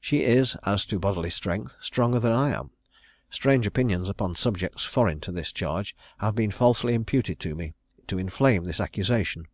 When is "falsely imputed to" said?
6.52-7.56